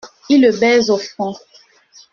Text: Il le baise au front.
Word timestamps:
Il 0.29 0.41
le 0.41 0.51
baise 0.59 0.89
au 0.89 0.97
front. 0.97 1.35